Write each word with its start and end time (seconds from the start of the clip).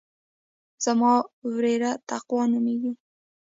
زما 0.83 1.13
وريره 1.49 1.91
تقوا 2.09 2.43
نوميږي. 2.51 2.91